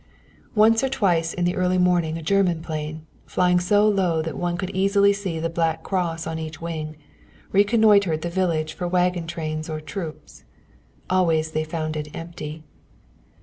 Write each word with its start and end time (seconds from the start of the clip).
Once 0.55 0.83
or 0.83 0.89
twice 0.89 1.31
in 1.31 1.45
the 1.45 1.55
early 1.55 1.77
morning 1.77 2.17
a 2.17 2.23
German 2.23 2.59
plane, 2.63 3.05
flying 3.27 3.59
so 3.59 3.87
low 3.87 4.19
that 4.19 4.35
one 4.35 4.57
could 4.57 4.71
easily 4.71 5.13
see 5.13 5.37
the 5.37 5.47
black 5.47 5.83
cross 5.83 6.25
on 6.25 6.39
each 6.39 6.59
wing, 6.59 6.95
reconnoitered 7.51 8.23
the 8.23 8.27
village 8.31 8.73
for 8.73 8.87
wagon 8.87 9.27
trains 9.27 9.69
or 9.69 9.79
troops. 9.79 10.43
Always 11.07 11.51
they 11.51 11.63
found 11.63 11.95
it 11.95 12.07
empty. 12.15 12.63